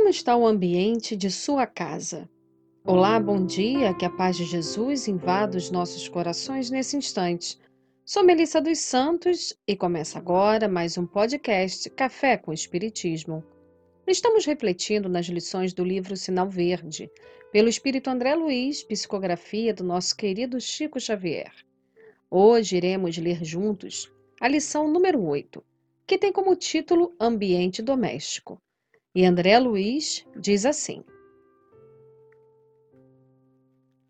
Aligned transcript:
Como 0.00 0.08
está 0.08 0.34
o 0.34 0.46
ambiente 0.46 1.14
de 1.14 1.30
sua 1.30 1.66
casa? 1.66 2.26
Olá, 2.82 3.20
bom 3.20 3.44
dia, 3.44 3.92
que 3.92 4.06
a 4.06 4.08
paz 4.08 4.34
de 4.34 4.46
Jesus 4.46 5.06
invada 5.06 5.58
os 5.58 5.70
nossos 5.70 6.08
corações 6.08 6.70
nesse 6.70 6.96
instante. 6.96 7.58
Sou 8.02 8.24
Melissa 8.24 8.62
dos 8.62 8.78
Santos 8.78 9.54
e 9.68 9.76
começa 9.76 10.18
agora 10.18 10.66
mais 10.66 10.96
um 10.96 11.06
podcast 11.06 11.90
Café 11.90 12.38
com 12.38 12.50
Espiritismo. 12.50 13.44
Estamos 14.06 14.46
refletindo 14.46 15.06
nas 15.06 15.26
lições 15.26 15.74
do 15.74 15.84
livro 15.84 16.16
Sinal 16.16 16.48
Verde, 16.48 17.10
pelo 17.52 17.68
Espírito 17.68 18.08
André 18.08 18.34
Luiz, 18.34 18.82
psicografia 18.82 19.74
do 19.74 19.84
nosso 19.84 20.16
querido 20.16 20.58
Chico 20.58 20.98
Xavier. 20.98 21.52
Hoje 22.30 22.78
iremos 22.78 23.18
ler 23.18 23.44
juntos 23.44 24.10
a 24.40 24.48
lição 24.48 24.90
número 24.90 25.22
8, 25.22 25.62
que 26.06 26.16
tem 26.16 26.32
como 26.32 26.56
título 26.56 27.14
Ambiente 27.20 27.82
Doméstico. 27.82 28.58
E 29.12 29.24
André 29.24 29.58
Luiz 29.58 30.24
diz 30.36 30.64
assim: 30.64 31.02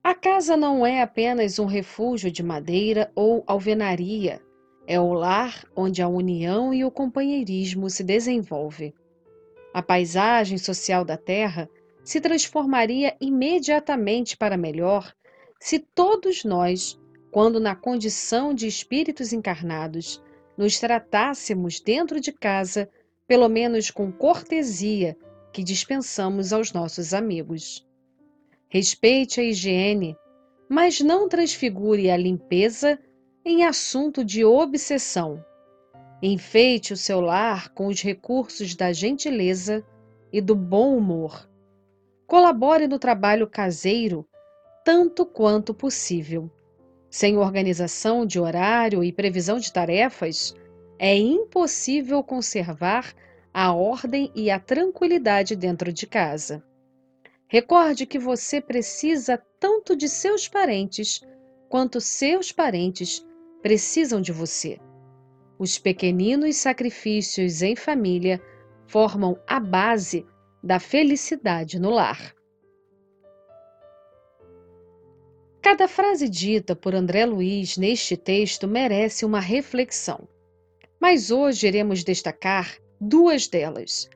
A 0.04 0.14
casa 0.14 0.58
não 0.58 0.84
é 0.84 1.00
apenas 1.00 1.58
um 1.58 1.64
refúgio 1.64 2.30
de 2.30 2.42
madeira 2.42 3.10
ou 3.14 3.42
alvenaria, 3.46 4.42
é 4.86 5.00
o 5.00 5.14
lar 5.14 5.64
onde 5.74 6.02
a 6.02 6.08
união 6.08 6.74
e 6.74 6.84
o 6.84 6.90
companheirismo 6.90 7.88
se 7.88 8.04
desenvolve. 8.04 8.94
A 9.72 9.80
paisagem 9.80 10.58
social 10.58 11.02
da 11.02 11.16
terra 11.16 11.70
se 12.04 12.20
transformaria 12.20 13.16
imediatamente 13.20 14.36
para 14.36 14.56
melhor 14.56 15.14
se 15.58 15.78
todos 15.78 16.44
nós, 16.44 17.00
quando 17.30 17.60
na 17.60 17.74
condição 17.74 18.52
de 18.52 18.66
espíritos 18.66 19.32
encarnados, 19.32 20.22
nos 20.58 20.78
tratássemos 20.78 21.80
dentro 21.80 22.20
de 22.20 22.32
casa 22.32 22.90
pelo 23.30 23.48
menos 23.48 23.92
com 23.92 24.10
cortesia 24.10 25.16
que 25.52 25.62
dispensamos 25.62 26.52
aos 26.52 26.72
nossos 26.72 27.14
amigos. 27.14 27.88
Respeite 28.68 29.40
a 29.40 29.44
higiene, 29.44 30.16
mas 30.68 31.00
não 31.00 31.28
transfigure 31.28 32.10
a 32.10 32.16
limpeza 32.16 32.98
em 33.44 33.64
assunto 33.64 34.24
de 34.24 34.44
obsessão. 34.44 35.44
Enfeite 36.20 36.92
o 36.92 36.96
seu 36.96 37.20
lar 37.20 37.72
com 37.72 37.86
os 37.86 38.02
recursos 38.02 38.74
da 38.74 38.92
gentileza 38.92 39.86
e 40.32 40.40
do 40.40 40.56
bom 40.56 40.96
humor. 40.96 41.48
Colabore 42.26 42.88
no 42.88 42.98
trabalho 42.98 43.46
caseiro 43.46 44.26
tanto 44.84 45.24
quanto 45.24 45.72
possível. 45.72 46.50
Sem 47.08 47.38
organização 47.38 48.26
de 48.26 48.40
horário 48.40 49.04
e 49.04 49.12
previsão 49.12 49.60
de 49.60 49.72
tarefas, 49.72 50.52
é 51.02 51.16
impossível 51.16 52.22
conservar 52.22 53.14
a 53.54 53.72
ordem 53.72 54.30
e 54.34 54.50
a 54.50 54.60
tranquilidade 54.60 55.56
dentro 55.56 55.90
de 55.90 56.06
casa. 56.06 56.62
Recorde 57.48 58.04
que 58.04 58.18
você 58.18 58.60
precisa 58.60 59.42
tanto 59.58 59.96
de 59.96 60.06
seus 60.10 60.46
parentes 60.46 61.22
quanto 61.70 62.02
seus 62.02 62.52
parentes 62.52 63.26
precisam 63.62 64.20
de 64.20 64.30
você. 64.30 64.78
Os 65.58 65.78
pequeninos 65.78 66.56
sacrifícios 66.56 67.62
em 67.62 67.74
família 67.74 68.38
formam 68.86 69.38
a 69.46 69.58
base 69.58 70.26
da 70.62 70.78
felicidade 70.78 71.80
no 71.80 71.88
lar. 71.88 72.34
Cada 75.62 75.88
frase 75.88 76.28
dita 76.28 76.76
por 76.76 76.94
André 76.94 77.24
Luiz 77.24 77.78
neste 77.78 78.18
texto 78.18 78.68
merece 78.68 79.24
uma 79.24 79.40
reflexão 79.40 80.28
mas 81.00 81.30
hoje 81.30 81.66
iremos 81.66 82.04
destacar 82.04 82.76
duas 83.00 83.48
delas. 83.48 84.08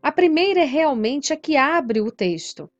A 0.00 0.12
primeira 0.12 0.60
é 0.60 0.64
realmente 0.64 1.32
a 1.32 1.36
que 1.36 1.56
abre 1.56 2.00
o 2.00 2.12
texto. 2.12 2.70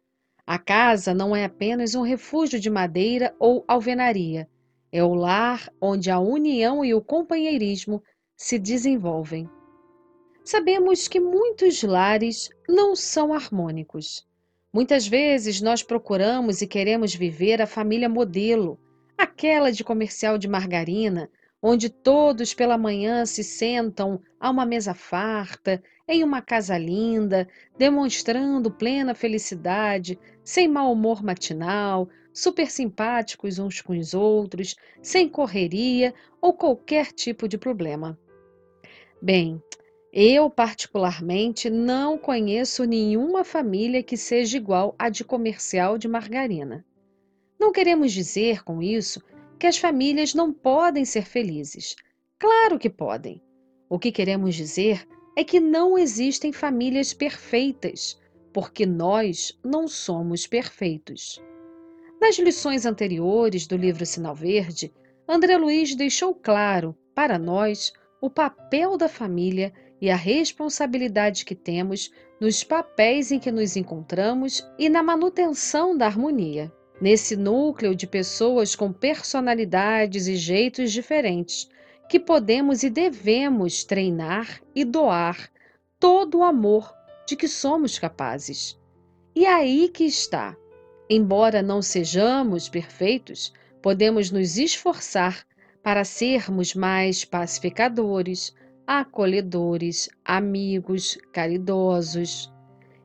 A 0.46 0.58
casa 0.58 1.12
não 1.12 1.34
é 1.34 1.44
apenas 1.44 1.96
um 1.96 2.02
refúgio 2.02 2.60
de 2.60 2.70
madeira 2.70 3.34
ou 3.38 3.64
alvenaria, 3.66 4.48
é 4.92 5.02
o 5.02 5.12
lar 5.12 5.68
onde 5.80 6.10
a 6.10 6.18
união 6.18 6.84
e 6.84 6.94
o 6.94 7.02
companheirismo 7.02 8.02
se 8.36 8.58
desenvolvem. 8.58 9.50
Sabemos 10.44 11.08
que 11.08 11.20
muitos 11.20 11.82
lares 11.82 12.48
não 12.66 12.96
são 12.96 13.34
harmônicos. 13.34 14.26
Muitas 14.72 15.06
vezes 15.06 15.60
nós 15.60 15.82
procuramos 15.82 16.62
e 16.62 16.66
queremos 16.66 17.14
viver 17.14 17.60
a 17.60 17.66
família 17.66 18.08
modelo, 18.08 18.78
aquela 19.18 19.70
de 19.70 19.84
comercial 19.84 20.38
de 20.38 20.48
margarina, 20.48 21.28
onde 21.62 21.88
todos 21.88 22.54
pela 22.54 22.78
manhã 22.78 23.26
se 23.26 23.42
sentam 23.42 24.20
a 24.38 24.50
uma 24.50 24.64
mesa 24.64 24.94
farta, 24.94 25.82
em 26.06 26.22
uma 26.22 26.40
casa 26.40 26.78
linda, 26.78 27.48
demonstrando 27.76 28.70
plena 28.70 29.14
felicidade, 29.14 30.18
sem 30.44 30.68
mau 30.68 30.92
humor 30.92 31.22
matinal, 31.22 32.08
super 32.32 32.70
simpáticos 32.70 33.58
uns 33.58 33.80
com 33.80 33.98
os 33.98 34.14
outros, 34.14 34.76
sem 35.02 35.28
correria 35.28 36.14
ou 36.40 36.52
qualquer 36.52 37.12
tipo 37.12 37.48
de 37.48 37.58
problema. 37.58 38.18
Bem, 39.20 39.60
eu 40.12 40.48
particularmente 40.48 41.68
não 41.68 42.16
conheço 42.16 42.84
nenhuma 42.84 43.44
família 43.44 44.02
que 44.02 44.16
seja 44.16 44.56
igual 44.56 44.94
à 44.98 45.08
de 45.08 45.24
comercial 45.24 45.98
de 45.98 46.08
margarina. 46.08 46.86
Não 47.58 47.72
queremos 47.72 48.12
dizer 48.12 48.62
com 48.62 48.80
isso 48.80 49.20
que 49.58 49.66
as 49.66 49.76
famílias 49.76 50.34
não 50.34 50.52
podem 50.52 51.04
ser 51.04 51.24
felizes. 51.24 51.96
Claro 52.38 52.78
que 52.78 52.88
podem. 52.88 53.42
O 53.88 53.98
que 53.98 54.12
queremos 54.12 54.54
dizer 54.54 55.06
é 55.36 55.42
que 55.42 55.58
não 55.58 55.98
existem 55.98 56.52
famílias 56.52 57.12
perfeitas, 57.12 58.18
porque 58.52 58.86
nós 58.86 59.58
não 59.64 59.88
somos 59.88 60.46
perfeitos. 60.46 61.42
Nas 62.20 62.38
lições 62.38 62.84
anteriores 62.84 63.66
do 63.66 63.76
livro 63.76 64.04
Sinal 64.04 64.34
Verde, 64.34 64.92
André 65.28 65.56
Luiz 65.56 65.94
deixou 65.94 66.34
claro 66.34 66.96
para 67.14 67.38
nós 67.38 67.92
o 68.20 68.28
papel 68.28 68.96
da 68.96 69.08
família 69.08 69.72
e 70.00 70.10
a 70.10 70.16
responsabilidade 70.16 71.44
que 71.44 71.54
temos 71.54 72.10
nos 72.40 72.62
papéis 72.62 73.32
em 73.32 73.38
que 73.38 73.50
nos 73.50 73.76
encontramos 73.76 74.64
e 74.78 74.88
na 74.88 75.02
manutenção 75.02 75.96
da 75.96 76.06
harmonia. 76.06 76.72
Nesse 77.00 77.36
núcleo 77.36 77.94
de 77.94 78.06
pessoas 78.06 78.74
com 78.74 78.92
personalidades 78.92 80.26
e 80.26 80.34
jeitos 80.36 80.92
diferentes, 80.92 81.68
que 82.08 82.18
podemos 82.18 82.82
e 82.82 82.90
devemos 82.90 83.84
treinar 83.84 84.60
e 84.74 84.84
doar 84.84 85.50
todo 86.00 86.38
o 86.38 86.42
amor 86.42 86.92
de 87.26 87.36
que 87.36 87.46
somos 87.46 87.98
capazes. 87.98 88.78
E 89.34 89.46
aí 89.46 89.88
que 89.88 90.04
está. 90.04 90.56
Embora 91.08 91.62
não 91.62 91.80
sejamos 91.80 92.68
perfeitos, 92.68 93.52
podemos 93.80 94.30
nos 94.30 94.58
esforçar 94.58 95.46
para 95.82 96.04
sermos 96.04 96.74
mais 96.74 97.24
pacificadores, 97.24 98.54
acolhedores, 98.86 100.08
amigos, 100.24 101.18
caridosos. 101.32 102.52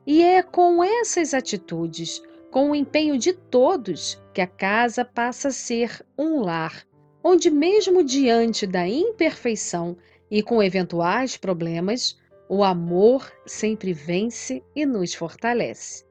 E 0.06 0.22
é 0.22 0.42
com 0.42 0.82
essas 0.82 1.32
atitudes 1.32 2.22
com 2.54 2.70
o 2.70 2.74
empenho 2.76 3.18
de 3.18 3.32
todos, 3.32 4.22
que 4.32 4.40
a 4.40 4.46
casa 4.46 5.04
passa 5.04 5.48
a 5.48 5.50
ser 5.50 6.06
um 6.16 6.38
lar, 6.38 6.86
onde, 7.20 7.50
mesmo 7.50 8.04
diante 8.04 8.64
da 8.64 8.86
imperfeição 8.86 9.96
e 10.30 10.40
com 10.40 10.62
eventuais 10.62 11.36
problemas, 11.36 12.16
o 12.48 12.62
amor 12.62 13.28
sempre 13.44 13.92
vence 13.92 14.62
e 14.72 14.86
nos 14.86 15.14
fortalece. 15.14 16.04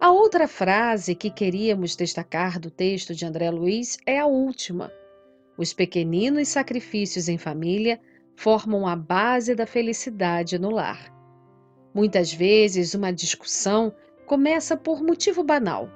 A 0.00 0.10
outra 0.10 0.48
frase 0.48 1.14
que 1.14 1.30
queríamos 1.30 1.94
destacar 1.94 2.58
do 2.58 2.70
texto 2.70 3.14
de 3.14 3.26
André 3.26 3.50
Luiz 3.50 3.98
é 4.06 4.18
a 4.18 4.24
última. 4.24 4.90
Os 5.58 5.74
pequeninos 5.74 6.48
sacrifícios 6.48 7.28
em 7.28 7.36
família 7.36 8.00
formam 8.36 8.86
a 8.86 8.96
base 8.96 9.54
da 9.54 9.66
felicidade 9.66 10.58
no 10.58 10.70
lar. 10.70 11.12
Muitas 11.92 12.32
vezes, 12.32 12.94
uma 12.94 13.12
discussão 13.12 13.94
começa 14.26 14.76
por 14.76 15.02
motivo 15.02 15.42
banal, 15.42 15.88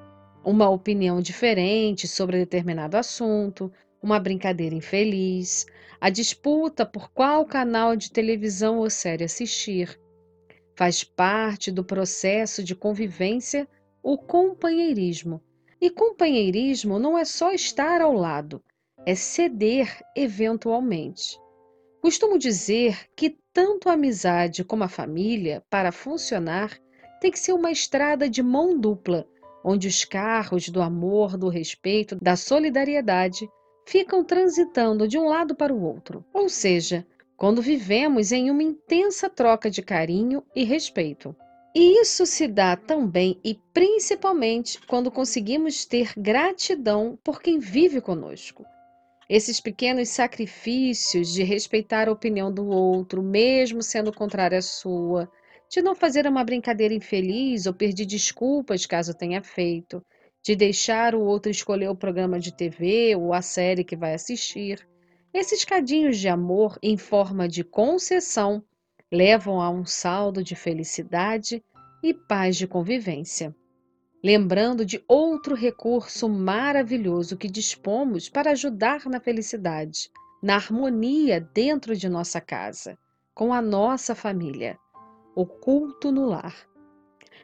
uma 0.44 0.69
opinião 0.69 1.20
diferente 1.20 2.06
sobre 2.06 2.38
determinado 2.38 2.96
assunto, 2.96 3.73
uma 4.02 4.20
brincadeira 4.20 4.75
infeliz, 4.75 5.67
a 6.00 6.11
disputa 6.11 6.84
por 6.84 7.11
qual 7.11 7.44
canal 7.44 7.96
de 7.96 8.11
televisão 8.11 8.78
ou 8.78 8.90
série 8.90 9.25
assistir. 9.25 9.99
Faz 10.76 11.02
parte 11.02 11.73
do 11.73 11.82
processo 11.82 12.62
de 12.62 12.75
convivência 12.75 13.67
o 14.02 14.17
companheirismo. 14.17 15.43
E 15.81 15.90
companheirismo 15.90 16.99
não 16.99 17.19
é 17.19 17.25
só 17.25 17.52
estar 17.52 18.00
ao 18.00 18.12
lado, 18.12 18.62
é 19.05 19.14
ceder 19.14 20.00
eventualmente. 20.14 21.38
Costumo 22.00 22.38
dizer 22.38 23.08
que 23.17 23.38
tanto 23.52 23.88
a 23.88 23.94
amizade 23.94 24.62
como 24.62 24.84
a 24.84 24.88
família, 24.88 25.62
para 25.69 25.90
funcionar, 25.90 26.78
tem 27.21 27.31
que 27.31 27.39
ser 27.39 27.53
uma 27.53 27.71
estrada 27.71 28.29
de 28.29 28.43
mão 28.43 28.79
dupla, 28.79 29.27
onde 29.65 29.89
os 29.89 30.05
carros 30.05 30.69
do 30.69 30.81
amor, 30.81 31.37
do 31.37 31.49
respeito, 31.49 32.17
da 32.23 32.37
solidariedade 32.37 33.49
ficam 33.87 34.25
transitando 34.25 35.07
de 35.07 35.19
um 35.19 35.29
lado 35.29 35.55
para 35.55 35.73
o 35.75 35.83
outro. 35.83 36.25
Ou 36.33 36.49
seja, 36.49 37.07
quando 37.37 37.61
vivemos 37.61 38.33
em 38.33 38.51
uma 38.51 38.63
intensa 38.63 39.29
troca 39.29 39.71
de 39.71 39.83
carinho 39.83 40.43
e 40.55 40.65
respeito. 40.65 41.35
E 41.75 42.01
isso 42.01 42.25
se 42.25 42.49
dá 42.49 42.75
também 42.75 43.39
e 43.45 43.55
principalmente 43.75 44.81
quando 44.87 45.11
conseguimos 45.11 45.85
ter 45.85 46.12
gratidão 46.17 47.19
por 47.23 47.43
quem 47.43 47.59
vive 47.59 48.01
conosco. 48.01 48.65
Esses 49.29 49.61
pequenos 49.61 50.09
sacrifícios 50.09 51.33
de 51.33 51.43
respeitar 51.43 52.09
a 52.09 52.12
opinião 52.12 52.51
do 52.51 52.67
outro, 52.67 53.23
mesmo 53.23 53.83
sendo 53.83 54.12
contrária 54.12 54.59
à 54.59 54.62
sua, 54.62 55.31
de 55.71 55.83
não 55.83 55.95
fazer 55.95 56.27
uma 56.27 56.45
brincadeira 56.45 56.95
infeliz 56.95 57.67
ou 57.67 57.75
pedir 57.75 58.07
desculpas 58.07 58.87
caso 58.87 59.15
tenha 59.15 59.43
feito, 59.43 60.03
de 60.43 60.55
deixar 60.55 61.15
o 61.15 61.21
outro 61.21 61.51
escolher 61.51 61.89
o 61.89 61.97
programa 61.97 62.39
de 62.39 62.55
TV 62.55 63.17
ou 63.17 63.35
a 63.35 63.43
série 63.43 63.85
que 63.85 63.97
vai 63.97 64.15
assistir. 64.15 64.87
Esses 65.35 65.65
cadinhos 65.65 66.19
de 66.19 66.29
amor 66.29 66.79
em 66.83 66.97
forma 66.97 67.49
de 67.49 67.65
concessão 67.65 68.63
levam 69.13 69.61
a 69.61 69.69
um 69.69 69.85
saldo 69.85 70.43
de 70.43 70.55
felicidade 70.55 71.63
e 72.03 72.15
paz 72.15 72.57
de 72.57 72.67
convivência. 72.67 73.55
Lembrando 74.25 74.85
de 74.85 75.03
outro 75.07 75.55
recurso 75.55 76.29
maravilhoso 76.29 77.37
que 77.37 77.49
dispomos 77.49 78.29
para 78.29 78.53
ajudar 78.53 79.07
na 79.07 79.21
felicidade, 79.21 80.11
na 80.43 80.55
harmonia 80.55 81.41
dentro 81.41 81.97
de 81.97 82.09
nossa 82.09 82.41
casa, 82.41 82.99
com 83.35 83.53
a 83.53 83.61
nossa 83.61 84.15
família, 84.15 84.79
o 85.37 85.44
culto 85.44 86.11
no 86.11 86.25
lar. 86.25 86.67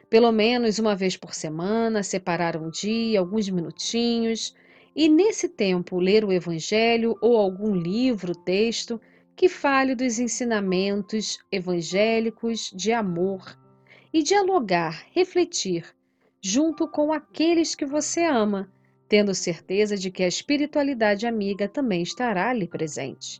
Pelo 0.09 0.31
menos 0.31 0.79
uma 0.79 0.95
vez 0.95 1.15
por 1.15 1.35
semana, 1.35 2.01
separar 2.01 2.57
um 2.57 2.71
dia, 2.71 3.19
alguns 3.19 3.47
minutinhos, 3.47 4.55
e 4.95 5.07
nesse 5.07 5.47
tempo 5.47 5.99
ler 5.99 6.25
o 6.25 6.33
Evangelho 6.33 7.15
ou 7.21 7.37
algum 7.37 7.75
livro, 7.75 8.33
texto 8.33 8.99
que 9.35 9.47
fale 9.47 9.93
dos 9.93 10.17
ensinamentos 10.17 11.37
evangélicos 11.51 12.71
de 12.75 12.91
amor 12.91 13.57
e 14.11 14.23
dialogar, 14.23 15.05
refletir, 15.11 15.85
junto 16.41 16.87
com 16.87 17.13
aqueles 17.13 17.75
que 17.75 17.85
você 17.85 18.23
ama, 18.23 18.71
tendo 19.07 19.35
certeza 19.35 19.95
de 19.95 20.09
que 20.09 20.23
a 20.23 20.27
espiritualidade 20.27 21.27
amiga 21.27 21.67
também 21.67 22.01
estará 22.01 22.49
ali 22.49 22.67
presente. 22.67 23.39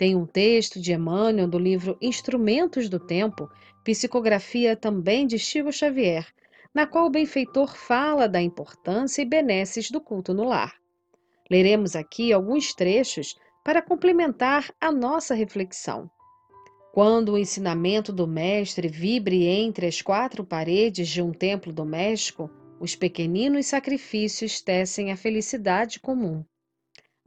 Tem 0.00 0.16
um 0.16 0.24
texto 0.24 0.80
de 0.80 0.94
Emmanuel 0.94 1.46
do 1.46 1.58
livro 1.58 1.94
Instrumentos 2.00 2.88
do 2.88 2.98
Tempo, 2.98 3.50
psicografia 3.84 4.74
também 4.74 5.26
de 5.26 5.38
Chico 5.38 5.70
Xavier, 5.70 6.26
na 6.74 6.86
qual 6.86 7.04
o 7.04 7.10
benfeitor 7.10 7.76
fala 7.76 8.26
da 8.26 8.40
importância 8.40 9.20
e 9.20 9.26
benesses 9.26 9.90
do 9.90 10.00
culto 10.00 10.32
no 10.32 10.44
lar. 10.44 10.74
Leremos 11.50 11.94
aqui 11.94 12.32
alguns 12.32 12.72
trechos 12.72 13.36
para 13.62 13.82
complementar 13.82 14.72
a 14.80 14.90
nossa 14.90 15.34
reflexão. 15.34 16.10
Quando 16.94 17.32
o 17.32 17.38
ensinamento 17.38 18.10
do 18.10 18.26
Mestre 18.26 18.88
vibre 18.88 19.46
entre 19.46 19.86
as 19.86 20.00
quatro 20.00 20.42
paredes 20.46 21.10
de 21.10 21.20
um 21.20 21.30
templo 21.30 21.74
doméstico, 21.74 22.50
os 22.80 22.96
pequeninos 22.96 23.66
sacrifícios 23.66 24.62
tecem 24.62 25.12
a 25.12 25.16
felicidade 25.18 26.00
comum. 26.00 26.42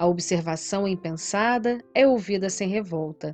A 0.03 0.05
observação 0.05 0.85
impensada 0.85 1.81
é 1.95 2.05
ouvida 2.05 2.49
sem 2.49 2.67
revolta. 2.67 3.33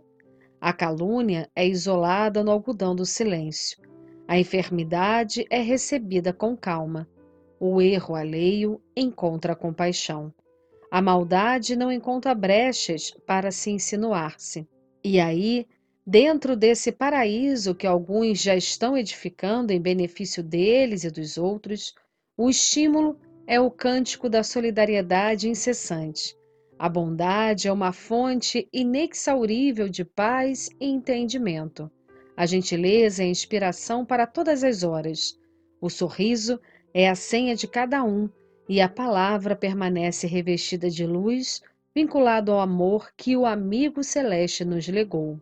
A 0.62 0.72
calúnia 0.72 1.50
é 1.56 1.68
isolada 1.68 2.44
no 2.44 2.52
algodão 2.52 2.96
do 2.96 3.08
silêncio. 3.08 3.82
A 4.28 4.38
enfermidade 4.38 5.48
é 5.50 5.62
recebida 5.62 6.32
com 6.32 6.56
calma. 6.56 7.10
O 7.60 7.82
erro 7.82 8.14
alheio 8.14 8.80
encontra 8.96 9.56
compaixão. 9.56 10.32
A 10.92 11.02
maldade 11.02 11.76
não 11.76 11.92
encontra 11.92 12.36
brechas 12.36 13.10
para 13.26 13.50
se 13.50 13.72
insinuar-se. 13.72 14.68
E 15.04 15.20
aí, 15.20 15.66
dentro 16.06 16.56
desse 16.56 16.92
paraíso 16.92 17.74
que 17.74 17.88
alguns 17.88 18.44
já 18.44 18.56
estão 18.56 18.96
edificando 18.96 19.74
em 19.74 19.82
benefício 19.82 20.44
deles 20.44 21.04
e 21.04 21.10
dos 21.10 21.36
outros, 21.36 21.96
o 22.38 22.48
estímulo 22.48 23.20
é 23.48 23.60
o 23.60 23.72
cântico 23.72 24.30
da 24.30 24.44
solidariedade 24.44 25.50
incessante. 25.50 26.38
A 26.80 26.88
bondade 26.88 27.68
é 27.68 27.74
uma 27.74 27.92
fonte 27.92 28.66
inexaurível 28.72 29.90
de 29.90 30.06
paz 30.06 30.70
e 30.80 30.88
entendimento. 30.88 31.92
A 32.38 32.46
gentileza 32.46 33.22
é 33.22 33.28
inspiração 33.28 34.06
para 34.06 34.26
todas 34.26 34.64
as 34.64 34.82
horas. 34.82 35.38
O 35.82 35.90
sorriso 35.90 36.58
é 36.94 37.10
a 37.10 37.16
senha 37.16 37.54
de 37.54 37.68
cada 37.68 38.02
um 38.06 38.30
e 38.70 38.80
a 38.80 38.88
palavra 38.88 39.58
permanece 39.58 40.26
revestida 40.26 40.90
de 40.90 41.06
luz, 41.06 41.62
vinculado 41.94 42.54
ao 42.54 42.62
amor 42.62 43.12
que 43.18 43.36
o 43.36 43.46
amigo 43.46 44.02
celeste 44.02 44.64
nos 44.64 44.88
legou. 44.88 45.38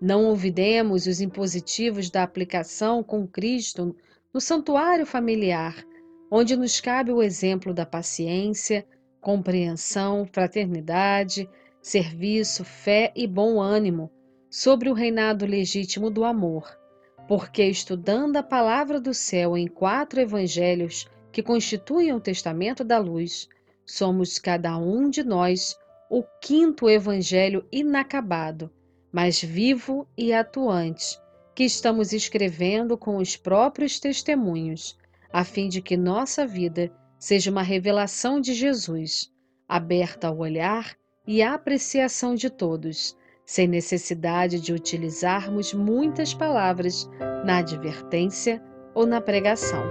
Não 0.00 0.26
olvidemos 0.26 1.08
os 1.08 1.20
impositivos 1.20 2.08
da 2.08 2.22
aplicação 2.22 3.02
com 3.02 3.26
Cristo 3.26 3.96
no 4.32 4.40
santuário 4.40 5.06
familiar, 5.06 5.84
onde 6.30 6.56
nos 6.56 6.80
cabe 6.80 7.10
o 7.10 7.20
exemplo 7.20 7.74
da 7.74 7.84
paciência, 7.84 8.86
compreensão, 9.24 10.28
fraternidade, 10.30 11.48
serviço, 11.80 12.62
fé 12.62 13.10
e 13.16 13.26
bom 13.26 13.58
ânimo 13.58 14.12
sobre 14.50 14.90
o 14.90 14.92
reinado 14.92 15.46
legítimo 15.46 16.10
do 16.10 16.24
amor, 16.24 16.78
porque 17.26 17.64
estudando 17.64 18.36
a 18.36 18.42
palavra 18.42 19.00
do 19.00 19.14
céu 19.14 19.56
em 19.56 19.66
quatro 19.66 20.20
evangelhos 20.20 21.08
que 21.32 21.42
constituem 21.42 22.12
o 22.12 22.20
testamento 22.20 22.84
da 22.84 22.98
luz, 22.98 23.48
somos 23.86 24.38
cada 24.38 24.76
um 24.76 25.08
de 25.08 25.24
nós 25.24 25.74
o 26.10 26.22
quinto 26.42 26.90
evangelho 26.90 27.66
inacabado, 27.72 28.70
mas 29.10 29.42
vivo 29.42 30.06
e 30.18 30.34
atuante, 30.34 31.18
que 31.54 31.64
estamos 31.64 32.12
escrevendo 32.12 32.98
com 32.98 33.16
os 33.16 33.38
próprios 33.38 33.98
testemunhos, 33.98 34.98
a 35.32 35.44
fim 35.44 35.66
de 35.66 35.80
que 35.80 35.96
nossa 35.96 36.46
vida 36.46 36.92
seja 37.24 37.50
uma 37.50 37.62
revelação 37.62 38.38
de 38.38 38.52
Jesus, 38.52 39.32
aberta 39.66 40.28
ao 40.28 40.36
olhar 40.36 40.94
e 41.26 41.40
à 41.40 41.54
apreciação 41.54 42.34
de 42.34 42.50
todos, 42.50 43.16
sem 43.46 43.66
necessidade 43.66 44.60
de 44.60 44.74
utilizarmos 44.74 45.72
muitas 45.72 46.34
palavras 46.34 47.08
na 47.42 47.60
advertência 47.60 48.62
ou 48.94 49.06
na 49.06 49.22
pregação. 49.22 49.82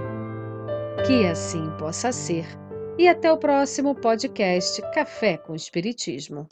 Que 1.04 1.26
assim 1.26 1.68
possa 1.76 2.12
ser. 2.12 2.46
E 2.96 3.08
até 3.08 3.32
o 3.32 3.36
próximo 3.36 3.96
podcast 3.96 4.80
Café 4.92 5.36
com 5.36 5.56
Espiritismo. 5.56 6.46